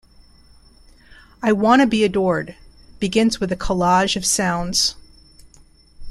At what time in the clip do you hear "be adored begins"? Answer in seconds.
1.85-3.39